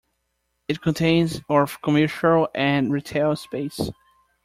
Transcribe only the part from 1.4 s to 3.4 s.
of commercial and retail